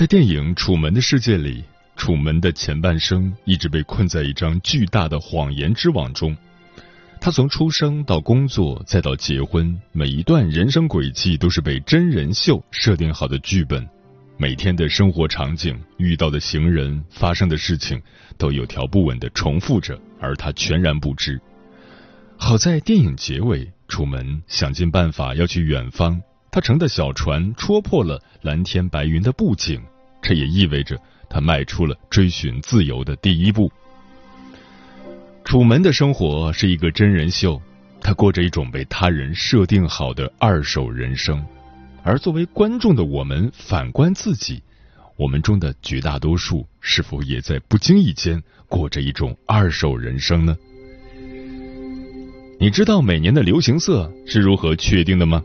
[0.00, 1.62] 在电影《楚门的世界》里，
[1.94, 6.34] 楚门的前半生一直被困在一张巨大的谎言之网中。
[7.20, 13.86] 他从出生到工作再到结婚，每一段人生轨迹都是被真人秀设定好的剧本。
[14.38, 18.00] 每天的生活场景、遇到的行人、发生的事情，
[18.38, 21.38] 都有条不紊的重复着，而他全然不知。
[22.38, 26.22] 好在电影结尾，楚门想尽办法要去远方。
[26.50, 29.80] 他乘的小船戳破了蓝天白云的布景，
[30.20, 33.70] 这也意味着他迈出了追寻自由的第一步。
[35.44, 37.60] 楚门的生活是一个真人秀，
[38.00, 41.44] 他过着一种被他人设定好的二手人生，
[42.02, 44.60] 而作为观众的我们反观自己，
[45.16, 50.56] 我们中的绝大多数是否也在不经意间过着一种二手人生呢？
[52.58, 55.42] 你知道每年的流行色是如何确定的吗？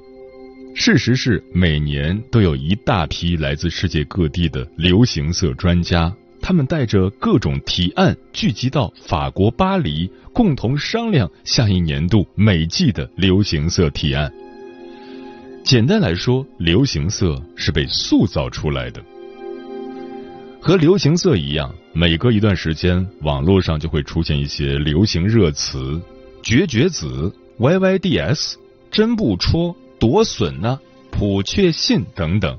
[0.78, 14.30] 事实是，每年都有一大批来自世界各地的流行色专家，他们带着各种提案聚集到法国巴黎，共同商量下一年度每季的流行色提案。
[15.64, 19.02] 简单来说，流行色是被塑造出来的。
[20.60, 26.02] 和流行色一样，每隔一段时间，网络上就会出现一些流行热词：
[26.44, 28.56] 绝绝子、YYDS、
[28.92, 29.74] 真不戳。
[30.00, 30.80] 夺笋呢？
[31.12, 32.58] 普确信等等，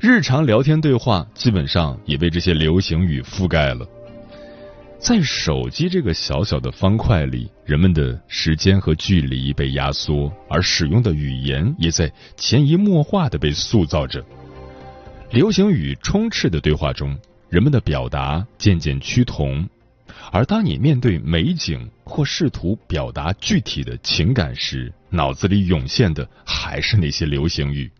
[0.00, 3.86] 日常聊天对话基本上也被这些流行语覆盖了。
[4.98, 14.24] 在手机这个小小的方块里，人们的时间和距离被压缩，而使用的语言也在潜移默化的被塑造着。
[15.30, 17.14] 流行语充斥的对话中，
[17.50, 19.68] 人们的表达渐渐趋同。
[20.30, 27.90] 而当你面对美景或试图表达具体的情感时，脑子里涌现的还是那些流行语。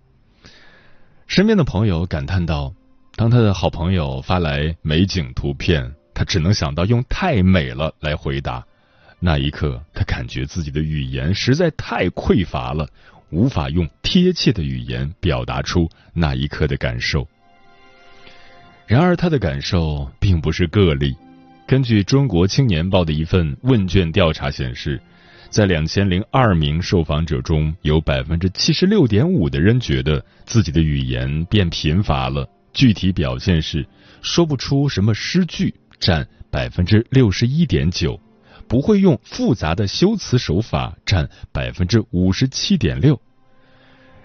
[1.26, 2.72] 身边的朋友感叹道
[3.16, 8.64] ：“当他的好朋友发来美景图片，他只能想到用‘太美了’来回答。
[9.20, 12.88] 那一刻，他感觉自己的语言实在太匮乏了，
[13.30, 17.26] 无法用贴切的语言表达出那一刻的感受。
[18.86, 21.16] 然而，他的感受并不是个例。”
[21.68, 24.98] 根据中国青年报的一份问卷调查显示，
[25.50, 32.48] 在两千零二名受访者中，有百分之七十六点五的人觉得自己的语言变贫乏了。
[32.72, 33.86] 具体表现是
[34.22, 38.18] 说不出什么诗句，占百分之六十一点九；
[38.66, 43.20] 不会用复杂的修辞手法，占百分之五十七点六。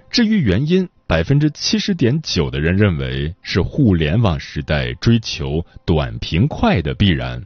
[0.09, 7.44] 至于原因，百分之七十点九的人认为是互联网时代追求短平快的必然，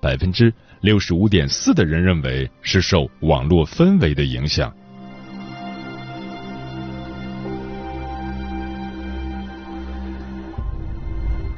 [0.00, 4.72] 百分之六十五点四的人认为是受网络氛围的影响。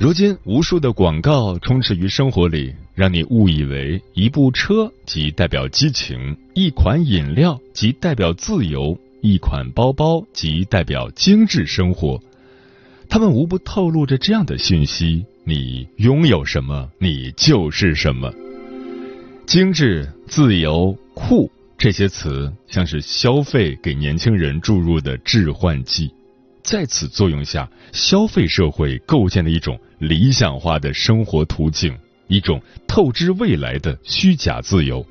[0.01, 8.99] 如今，无数的广告充斥于生活里，让你误以为一部车即代表激情，一款饮料即代表自由。
[9.23, 12.21] 一款包包即代表精致生活，
[13.09, 18.35] 他们无不透露着这样的讯息：你拥有什么，你就是什么。
[19.47, 21.49] 精致、自由、酷
[21.79, 26.13] 这些词，像是消费给年轻人注入的致幻剂，
[26.65, 31.97] 在此作用下，消费社会构建了一种理想化的生活途径，
[32.27, 35.07] 一种透支未来的虚假自由。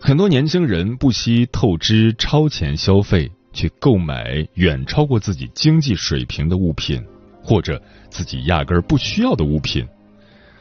[0.00, 7.04] 很多年轻人不惜透支、超前消费，去购买远超过自己经济水平的物品，
[7.42, 9.86] 或者自己压根儿不需要的物品。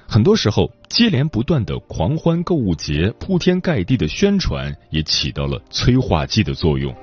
[0.08, 6.94] 很多时候，接连不断的狂欢购物节、铺天盖地的宣传，也起到了催化剂的作用。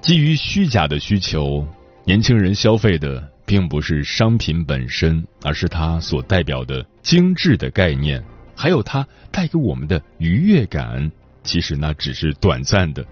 [0.00, 1.66] 基于虚假的需求，
[2.04, 8.22] 年轻人消费的并不是商品本身，而是它所代表的精致的概念，
[8.56, 11.10] 还有它带给我们的愉悦感。
[11.42, 13.04] 其实那只是短暂的。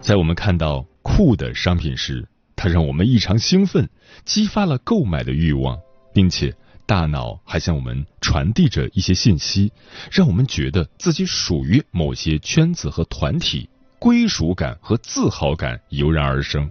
[0.00, 2.26] 在我们看到酷的商品时，
[2.56, 3.88] 它让我们异常兴奋，
[4.24, 5.78] 激发了购买的欲望，
[6.12, 6.54] 并且。
[6.84, 9.72] 大脑还向我们传递着一些信息，
[10.10, 13.70] 让我们觉得自己属于某些圈子和团体，
[14.00, 16.70] 归属感和自豪感油然而生。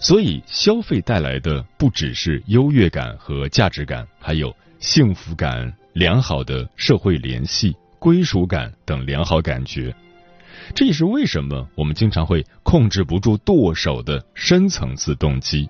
[0.00, 9.92] 所以，消费带来的不只是优越感和价值感，还有幸福感、良好的社会联系、归属感等良好感觉。
[10.72, 15.68] 这也是为什么我们经常会控制不住剁手的深层次动机。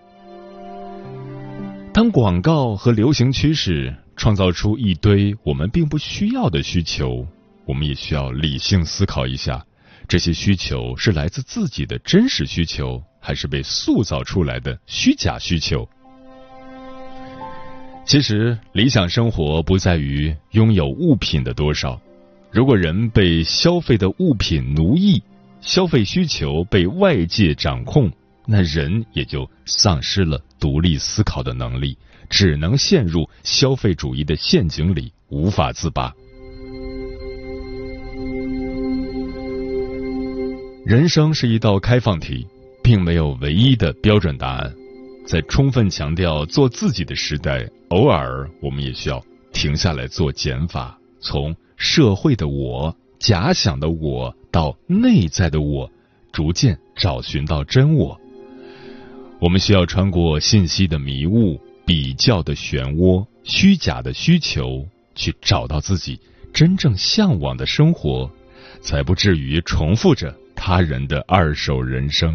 [1.95, 7.27] 当广告和流行趋势创造出一堆我们并不需要的需求，
[7.65, 9.65] 我们也需要理性思考一下：
[10.07, 15.89] 这些需求是来自自己的真实需求，还是被塑造出来的虚假需求？
[18.09, 22.01] 其实，理想生活不在于拥有物品的多少。
[22.51, 25.23] 如果人被消费的物品奴役，
[25.61, 28.11] 消费需求被外界掌控。
[28.47, 31.99] 那人也就丧失了独立思考的能力，
[32.31, 36.11] 只能陷入消费主义的陷阱里，无法自拔。
[40.87, 42.47] 人生是一道开放题，
[42.83, 44.75] 并没有唯一的标准答案。
[45.29, 49.23] 在充分强调做自己的时代，偶尔我们也需要
[49.53, 55.91] 停下来做减法，从社会的我、假想的我到内在的我，
[56.33, 58.19] 逐渐找寻到真我。
[59.39, 66.19] 我们需要穿过信息的迷雾、比较的漩涡、虚假的需求，去找到自己
[66.55, 68.31] 真正向往的生活，
[68.81, 72.35] 才不至于重复着他人的二手人生。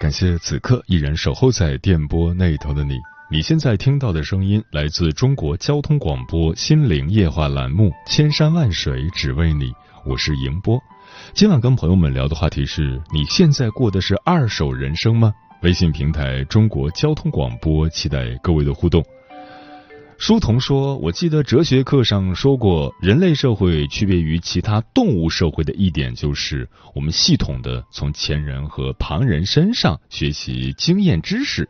[0.00, 2.98] 感谢此刻依然守候在电波那头的你。
[3.30, 9.66] 你现在听到的声音来自中国交通广播心灵夜话栏目《千山万水只为你》，
[10.06, 10.80] 我是迎波。
[11.34, 15.34] 今晚跟朋友们聊的话题是：你现在过的是二手人生吗？
[15.60, 19.04] 微信平台中国交通广播，期待各位的互动。
[20.20, 31.66] 书童说：“我记得哲学课上说过，人类社会区别于其他动物社会的一点，就是我们系统的从前人和旁人身上学习经验知识，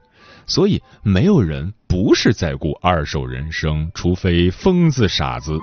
[0.49, 5.57] 所以没有人不是在过二手人生，除非疯子傻子。”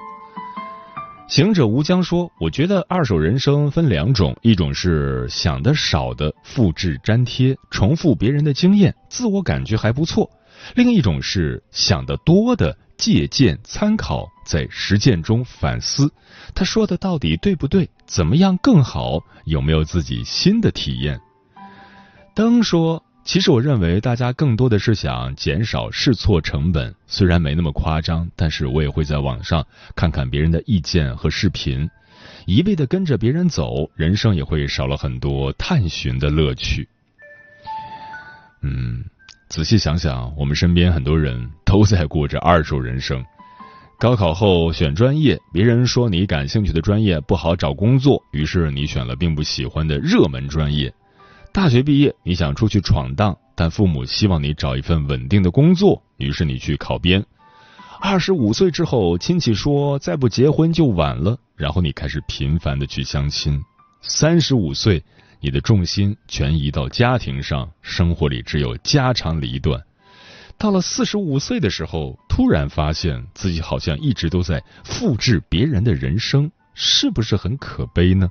[1.28, 10.32] 行者无疆说：“我觉得二手人生分两种，一种是想的少的复制粘贴，重复别人的经验，自我感觉还不错。”
[10.76, 16.12] 另一种是想得多的借鉴参考，在实践中反思，
[16.56, 17.90] 他说的到底对不对？
[18.06, 19.24] 怎么样更好？
[19.46, 21.20] 有没有自己新的体验？
[22.34, 31.90] 灯说，其实我认为大家更多的是想减少试错成本，虽然没那么夸张，但是我也会在网上看看别人的意见和视频，
[32.46, 36.88] 一味的跟着别人走，人生也会少了很多探寻的乐趣。
[38.62, 39.06] 嗯。
[39.50, 43.24] 仔细想想，我们身边很多人都在过着二手人生。
[43.98, 50.94] 高考后选专业，别人说你感兴趣的专业不好找工作，于是你选了并不喜欢的热门专业。
[51.54, 57.26] 大学毕业，你想出去闯荡，但父母希望你找一份稳定的工作，于是你去考编。
[58.02, 63.60] 二十五岁之后，亲戚说再不结婚就晚了，然后你开始频繁的去相亲。
[64.02, 65.02] 三十五岁。
[65.40, 69.82] 你的重心全移到家庭上，生活里只有家长里短。
[70.58, 78.28] 到了四十五岁的时候，突然发现自己好像一直都在复制别人的人生，是不是很可悲呢？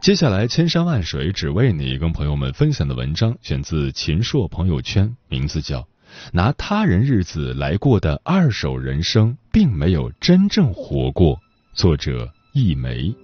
[0.00, 5.80] 接下来，千山万水只为你，跟朋友们分享的文章选自秦朔朋友圈，名字叫
[6.32, 11.36] 《拿他人日子来过的二手人生，并没有真正活过》，
[11.72, 13.14] 作者一枚。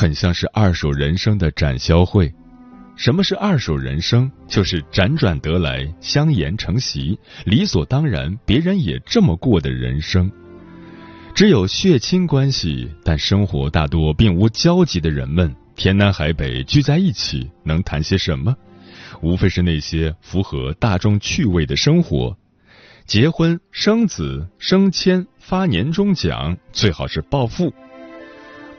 [0.00, 2.32] 很像是二手人生的展销会。
[2.96, 4.32] 什么是二手人生？
[4.48, 10.32] 就是辗转得来、相沿成习、理所当然，别人也这么过的人生。
[11.34, 18.56] 只有血亲关系，但生活大多并无交集的人们，天南海北聚在一起，能谈些什么？
[19.20, 22.34] 无非是那些符合大众趣味的生活：
[23.04, 27.70] 结婚、生子、升迁、发年终奖，最好是暴富。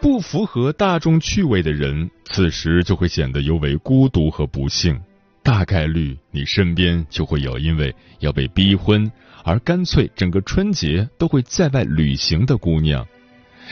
[0.02, 5.00] 不符合大众趣味的人，此时就会显得尤为孤独和不幸。
[5.44, 9.12] 大概率，你身边就会有因为要被逼婚
[9.44, 13.06] 而干脆整个春节都会在外旅行的姑娘，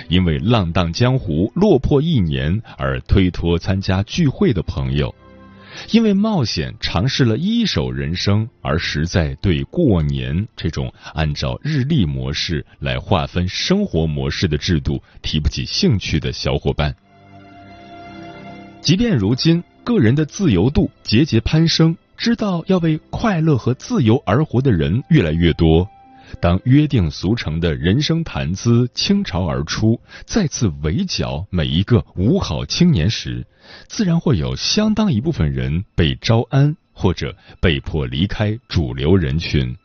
[0.07, 5.13] 因为浪荡江湖落魄一年而推脱参加聚会的朋友。
[5.91, 16.95] 因为冒险尝试了一手人生，而实在对过年这种按照日历模式来划分生活模式的制度提不起兴趣的小伙伴，
[18.81, 25.87] 即便如今个人的自由度节节攀升，知道要为快乐和自由而活的人越来越多。
[26.41, 33.45] 当约定俗成的人生谈资倾巢而出，再次围剿每一个五好青年时，
[33.87, 39.75] 自然会有相当一部分人被招安，或者被迫离开主流人群。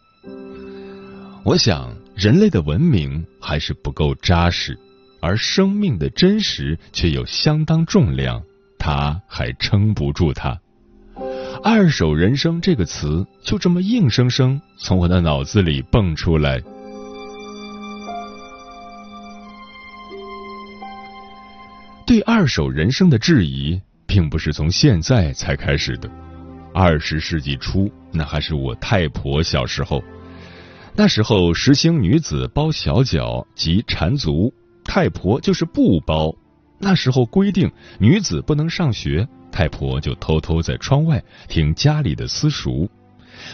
[1.45, 4.79] 我想，人类的文明还是不够扎实，
[5.21, 8.43] 而生命的真实却有相当重量，
[8.79, 10.59] 它还撑不住它。
[11.66, 16.61] 二手人生这个词就这么硬生生从我的脑子里蹦出来。
[22.06, 26.11] 对二手人生的质疑，并不是从现在才开始的。
[26.75, 30.04] 二十世纪初，那还是我太婆小时候，
[30.94, 34.52] 那时候实行女子包小脚及缠足，
[34.85, 36.30] 太婆就是不包。
[36.78, 39.26] 那时候规定女子不能上学。
[39.54, 42.88] 太婆就偷偷在窗外听家里的私塾，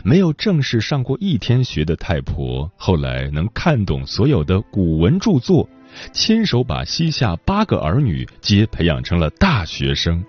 [0.02, 5.68] 没有正式上过一天学的太婆，后来能看懂所有的古文著作，
[6.10, 10.24] 亲手把膝下八个儿女皆培养成了大学生。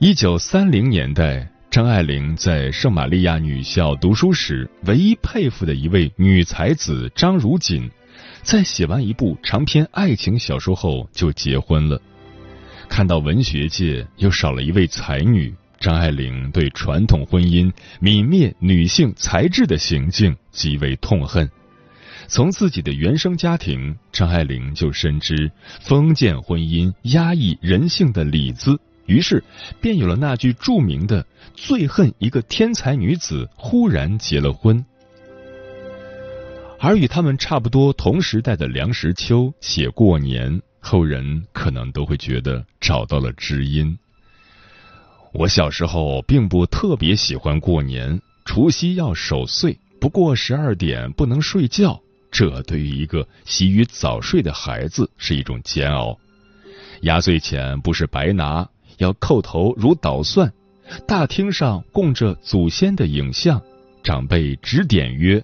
[0.00, 7.88] 一九三零年代，张爱玲在圣玛利亚女校读书时，唯一佩服的一位女才子张如锦，
[8.42, 12.02] 在写完一部长篇爱情小说后就结婚了。
[12.94, 17.68] 看到文学界又少了一位才女，张爱玲对传统婚姻
[18.00, 21.50] 泯灭女性才智的行径极为痛恨。
[22.28, 29.42] 从自己的原生家庭，张爱玲就深知封建婚姻压抑人性的理子，于是
[29.80, 34.86] 便有了那句著名的“最恨一个天才女子忽然结了婚”。
[36.84, 40.60] 而与他们差不多同时代的梁实秋写过年。
[40.80, 43.98] 后人可能都会觉得找到了知音。
[45.32, 51.98] 我小时候并不特别喜欢过年，除夕要守岁，不过十二点不能睡觉，
[52.30, 56.18] 这对于一个习于早睡的孩子是一种煎熬。
[57.00, 60.52] 压岁钱不是白拿，要叩头如捣蒜。
[61.08, 63.62] 大厅上供着祖先的影像，
[64.02, 65.42] 长辈指点曰：“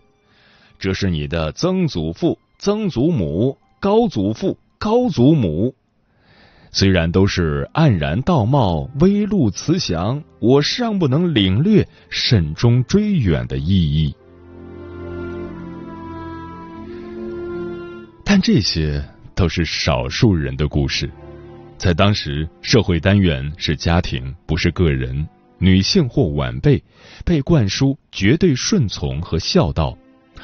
[0.80, 5.74] 这是你的曾祖父、曾祖母、高祖父。”高祖母
[6.70, 14.16] 虽然都是黯然道貌、微露慈祥，我尚不能领略慎终追远的意义。
[18.24, 21.10] 但这些都是少数人的故事。
[21.76, 25.28] 在当时，社会单元是家庭，不是个人。
[25.58, 26.82] 女性或晚辈
[27.22, 29.94] 被灌输绝对顺从和孝道。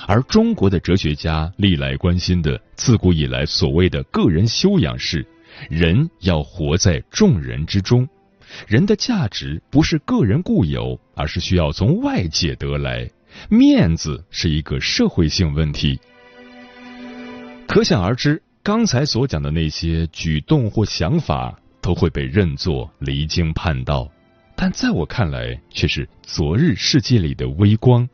[0.06, 5.26] 而中国的哲学家历来关心的，自古以来所谓的个人修养是：
[5.70, 8.08] 人要活在众人之中，
[8.68, 13.08] 人的价值不是个人固有，而是需要从外界得来。
[13.48, 15.98] 面子是一个社会性问题。
[17.66, 24.10] 可想而知，刚才所讲的那些举动或想法，都会被认作离经叛道，
[24.56, 28.08] 但在我看来，却是昨日世界里的微光。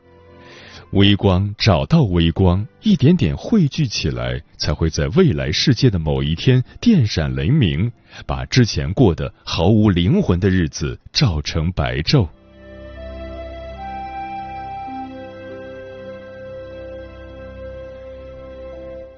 [0.93, 7.91] 微光找到微光，一点点汇聚起来，才会在未来世界的某一天电闪雷鸣，
[8.27, 12.29] 把之前过的毫无灵魂的日子照成白昼。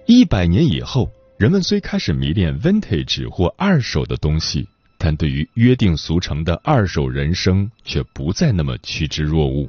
[0.07, 9.69] 一百年以后，人们虽开始迷恋 vintage 或二手的东西，但对于约定俗成的二手人生却不再那么趋之若鹜。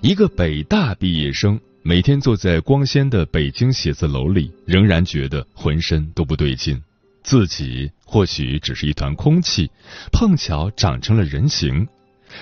[0.00, 6.80] 一个北大毕业生每天坐在光鲜的北京写字楼里，仍然觉得浑身都不对劲。
[7.24, 9.68] 自己或许只是一团空气，
[10.12, 11.86] 碰巧长成了人形。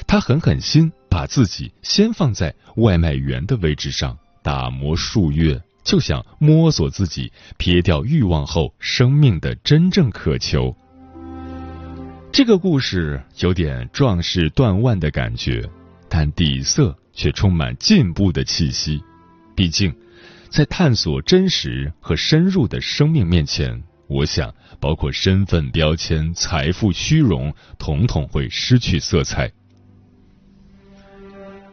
[0.07, 10.77] 他狠狠心把自己先放在外卖员的位置上，打磨数月，就想摸索自己撇掉欲望后生命的真正渴求。
[12.31, 15.67] 这个故事有点壮士断腕的感觉，
[16.07, 16.95] 但底色。
[17.17, 19.03] 却充满进步的气息。
[19.57, 19.93] 毕竟，
[20.49, 29.51] 在探索真实和深入的生命面前，我想，包括身份标签、财富、虚荣，统统会失去色彩。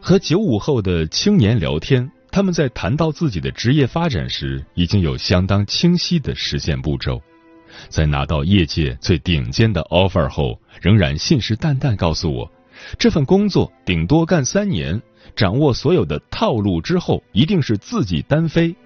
[0.00, 7.22] 和九五后的青年聊天，他们在谈到自己的职业发展时，已经有相当清晰的实现步骤。
[7.88, 12.50] 在拿到业界最顶尖的 offer 后，仍然信誓旦旦告诉我，
[12.98, 15.00] 这份工作顶多干三年。
[15.36, 18.76] 掌握所有的套路之后，一定是自己单飞。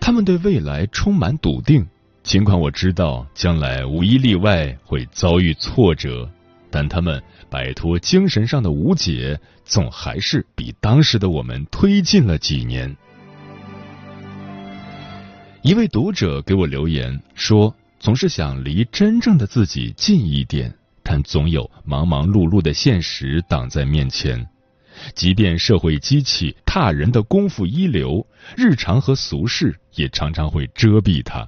[0.00, 1.86] 他们对未来充满笃定，
[2.24, 6.28] 尽管我知道将来无一例外会遭遇挫折，
[6.70, 12.96] 但他们摆脱精神上的无解，总还是比当时的我们推进了几年。
[15.60, 20.74] 一位读者给我留言说：“总是想离真正的自己近一点，
[21.12, 24.48] 但总有忙忙碌碌的现实挡在面前。”
[25.14, 31.46] 即便社会机器、他人的功夫一流，日常和俗事也常常会遮蔽他。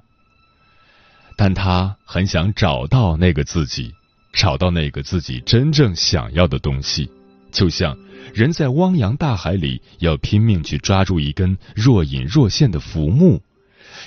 [1.38, 3.91] 但他很想找到那个自己，
[4.35, 7.09] 找到那个自己真正想要的东西，
[7.51, 7.97] 就像
[8.35, 13.41] 人在汪洋大海里要拼命去抓住一根若隐若现的浮木，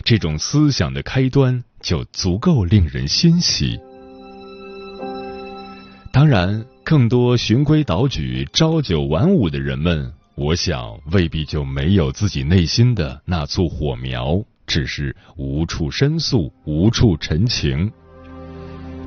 [0.04, 3.80] 这种思想的开端就足够令人欣喜。
[6.18, 6.66] 当然。
[6.84, 17.92] 更多循规蹈矩、朝九晚五的人们，我想未必就没有自己内心的那簇火苗，只是无处申诉、无处陈情。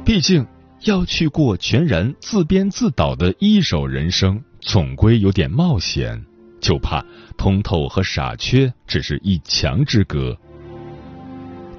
[0.05, 0.47] 毕竟
[0.85, 6.25] 要去过全然自编自导的一手人生，总归有点冒险，
[6.61, 7.05] 就怕
[7.37, 10.39] 通透和傻缺只是一墙之隔。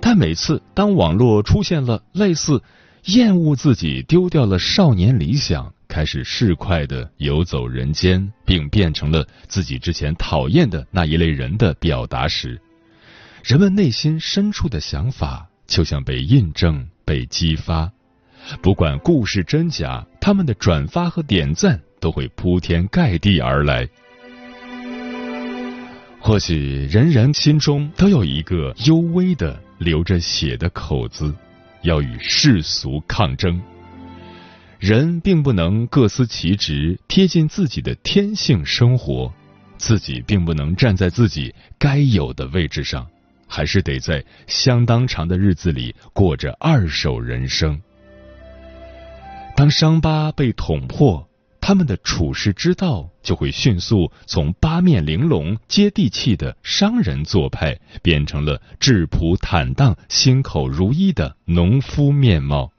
[0.02, 2.62] 但每次当网络出现了类似
[3.06, 5.74] 厌恶自己丢掉了少年理想。
[5.88, 12.62] 开始市侩的游走人间，并变成了自己之前讨厌的那一类人的表达时，
[13.44, 17.92] 人们内心深处的想法就像被印证、被激发。
[18.62, 23.86] 不管故事真假，他们的转发和点赞都会铺天盖地而来。
[26.22, 31.36] 或许人人心中都有一个幽微的流着血的口子，
[31.82, 33.62] 要与世俗抗争。
[34.80, 39.32] 人并不能各司其职，贴近自己的天性生活，
[39.78, 43.08] 自己并不能站在自己该有的位置上，
[43.48, 47.80] 还是得在相当长的日子里过着二手人生。
[49.56, 51.30] 当伤疤被捅破，
[51.64, 62.72] 他们的处世之道就会迅速从八面玲珑、接地气的商人做派，变成了质朴坦荡、心口如一的农夫面貌。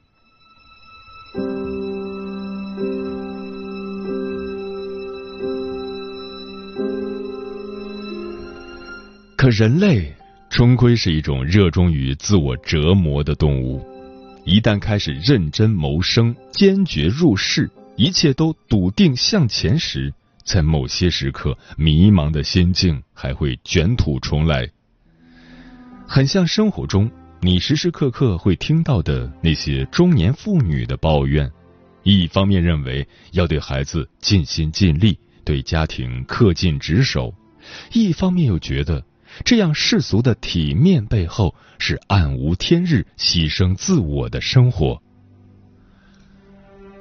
[9.37, 10.13] 可人类
[10.51, 13.81] 终归是一种热衷于自我折磨的动物，
[14.45, 17.71] 一旦开始认真谋生、坚决入世，
[18.03, 20.13] 一切都笃定向前时，
[20.45, 24.69] 在某些时刻，迷茫的心境还会卷土重来。
[26.05, 27.09] 很像生活中
[27.41, 31.49] 你时时刻刻会听到的那些中年妇女的抱怨：
[32.03, 37.33] 一方面认为要对孩子尽心尽力，对家庭恪尽职守；
[37.93, 39.05] 一方面又觉得。
[39.45, 45.01] 这样世俗的体面背后，是暗无天日、牺牲自我的生活。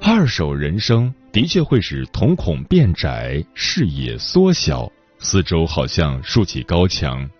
[0.04, 7.30] 二手人生的确会使瞳孔变窄、视野缩小，四周好像竖起高墙，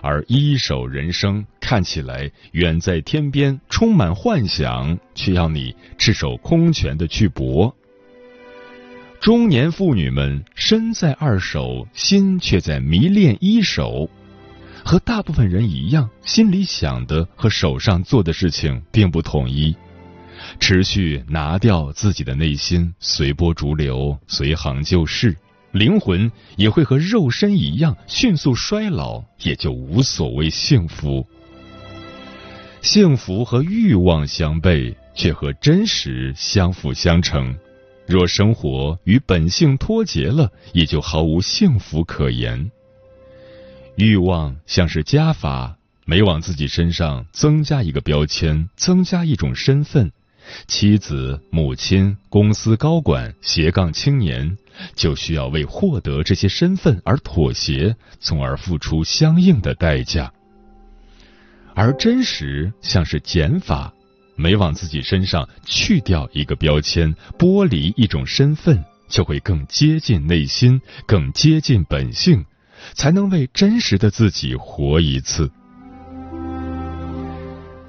[0.00, 7.74] 而一手人生看起来远在天边，充满幻想，却要你赤手空拳的去搏。
[9.20, 14.08] 中年妇女们身在二手，心却在迷恋一手，
[14.84, 19.74] 和大部分人一样，心里想的和手上做的事情并不统一。
[20.60, 25.36] 持续拿掉自己的内心，随波逐流，随行就市。
[25.72, 31.26] 灵魂也会和肉身一样迅速衰老，也就无所谓幸福。
[32.80, 37.54] 幸福和欲望相悖，却和真实相辅相成。
[38.06, 42.70] 若生活与本性脱节了，也就毫无幸福可言。
[43.96, 50.12] 欲望像是加法，每往自己身上增加一个标签，增加一种身份。
[50.66, 54.56] 妻子、母亲、公司高管、斜杠青年，
[54.94, 60.32] 就需要为获得这些身份而妥协，从而付出相应的代价。
[61.74, 63.92] 而真实像是减法，
[64.36, 72.44] 每往自己身上去掉一个标签，剥离一种身份，就会更接近内心，更接近本性，
[72.92, 75.50] 才能为真实的自己活一次。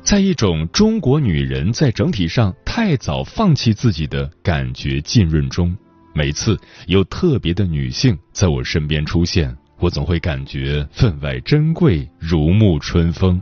[0.06, 5.76] 在一种中国女人在整体上太早放弃自己的感觉浸润中，
[6.13, 13.41] 每次有特别的女性在我身边出现，我总会感觉分外珍贵，如沐春风。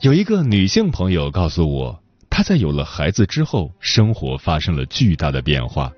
[0.00, 5.90] 有一个女性朋友告诉我，她在有了孩子之后，生活发生了巨大的变化。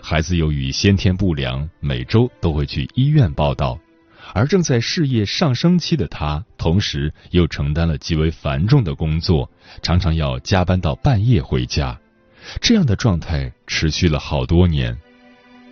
[0.00, 3.76] 孩子由于先天不良，每周都会去医院报道。
[4.34, 9.50] 而正在事业上升期的他，同时又承担了极为繁重的工作，
[9.82, 11.98] 常常要加班到半夜回家。
[12.60, 14.96] 这样的状态持续了好多年。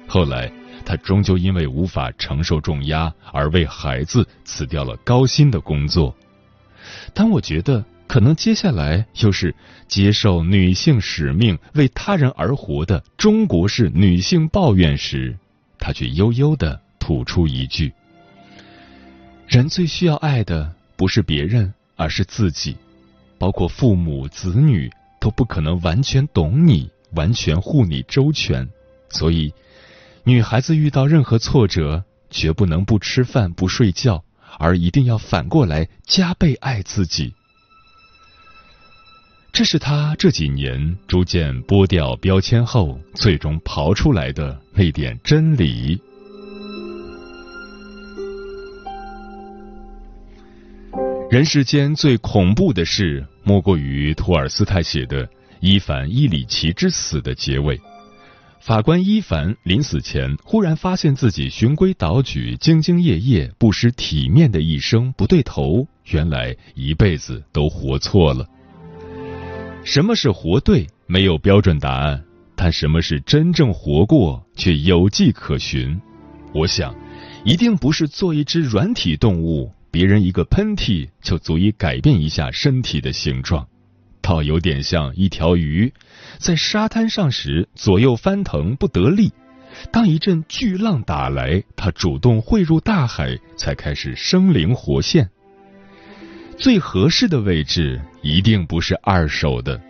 [0.07, 0.51] 后来，
[0.85, 6.15] 他终究因为无法承受重压，而为孩子辞掉了高薪的工作。
[7.13, 9.55] 当我觉得可能接下来又是
[9.87, 15.37] 接受女性使命、为他人而活的中国式女性抱怨时，
[15.79, 17.93] 他却悠悠的吐出一句。
[19.49, 22.77] 人最需要爱的不是别人，而是自己。
[23.39, 28.69] 包括父母、子女都不可能完全懂你，完全护你周全。
[29.09, 29.55] 所以，
[30.23, 34.23] 女孩子遇到任何挫折，绝不能不吃饭、不睡觉，
[34.59, 37.33] 而一定要反过来加倍爱自己。
[39.51, 45.99] 这是他这几年逐渐剥掉标签后，最终刨出来的那点真理。
[51.31, 55.27] 人世间最恐怖的事，莫过于托尔斯泰写的
[55.61, 57.79] 《伊凡·伊里奇之死》的结尾。
[58.61, 68.47] 法官伊凡临死前，忽然发现自己循规蹈矩、兢兢业业、不失体面的一生不对头，原来一辈子都活错了。
[69.85, 70.87] 什么是活对？
[71.07, 72.25] 没有标准答案，
[72.57, 76.01] 但什么是真正活过，却有迹可循。
[76.55, 76.95] 我想，
[77.45, 79.71] 一定不是做一只软体动物。
[79.91, 83.67] 别人一个喷嚏就足以改变一下身体的形状，
[84.21, 85.93] 倒有点像一条鱼，
[86.39, 89.33] 在沙滩上时左右翻腾不得力，
[89.91, 95.31] 当一阵巨浪打来，它主动汇入大海，才开始生灵活现。
[96.59, 99.81] 最合适的位置一定不是二手的，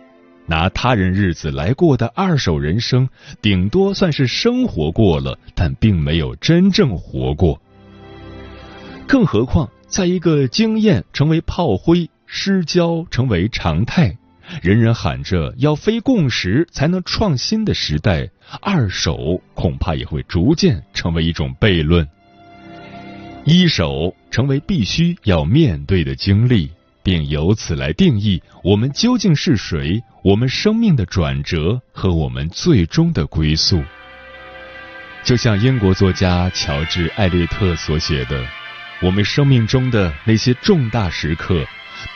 [0.45, 3.09] 拿他人日子来过的二手人生，
[3.41, 7.61] 顶多算是生活过了，但并没有真正活过。
[9.05, 9.69] 更何况。
[9.89, 14.15] 在一个经验成为炮灰、失焦成为常态，
[14.61, 18.29] 人人喊着要非共识才能创新的时代，
[18.61, 22.07] 二手恐怕也会逐渐成为一种悖论。
[23.45, 26.69] 一手成为必须要面对的经历，
[27.01, 33.81] 并由此来定义我们究竟是谁，我们生命的转折和我们最终的归宿。
[35.23, 38.45] 就像英国作家乔治·艾略特所写的。
[39.01, 41.65] 我们生命中的那些重大时刻，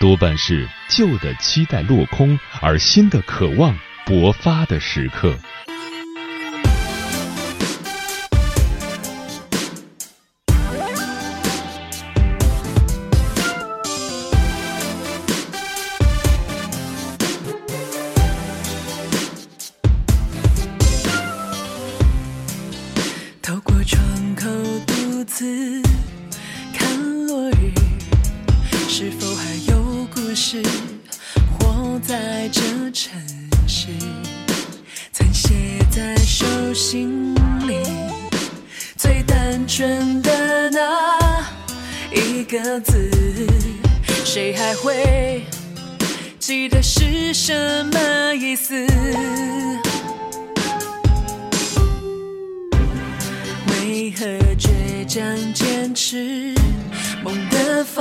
[0.02, 3.74] 多半是旧的期待落空，而新的渴望
[4.06, 5.40] 勃发的时刻。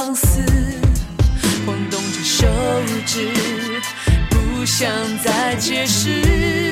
[0.04, 0.40] 放肆
[1.64, 2.44] 晃动着手
[3.06, 3.28] 指
[4.30, 4.90] 不想
[5.22, 6.71] 再解释。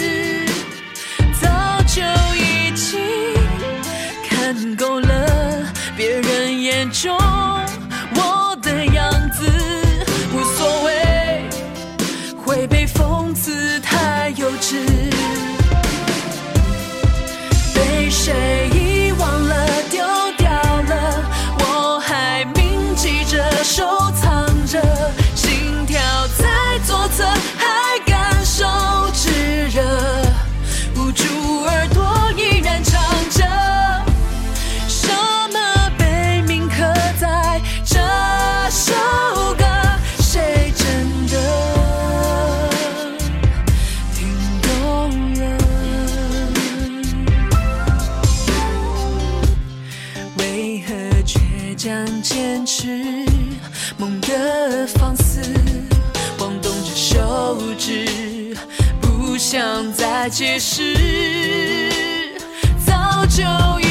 [60.31, 61.91] 解释。
[62.87, 63.43] 早就
[63.81, 63.90] 已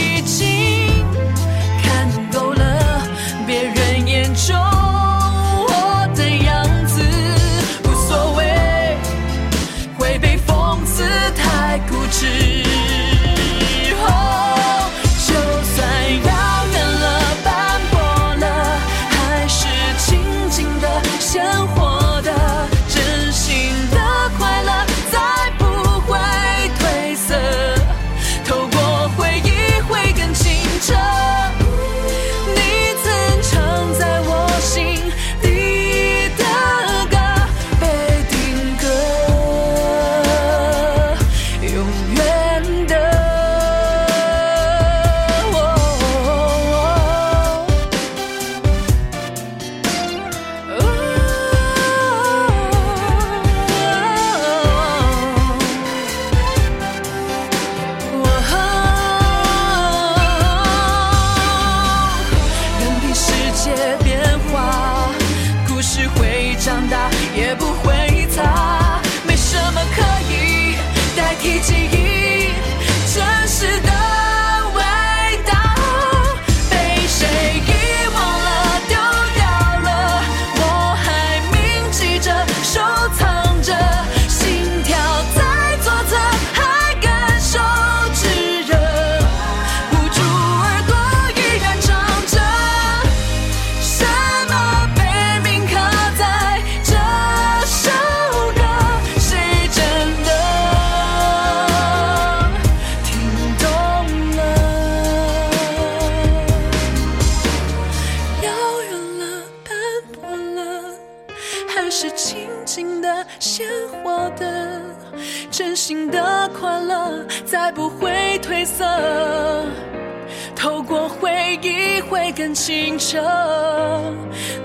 [122.53, 123.19] 清澈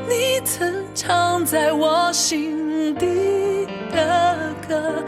[0.08, 5.04] 你曾唱在我心底的歌。